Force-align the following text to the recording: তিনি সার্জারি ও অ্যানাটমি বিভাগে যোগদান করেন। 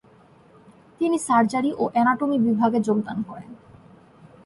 তিনি 1.01 1.17
সার্জারি 1.19 1.71
ও 1.73 1.83
অ্যানাটমি 1.93 2.37
বিভাগে 2.39 2.79
যোগদান 2.79 3.17
করেন। 3.27 3.51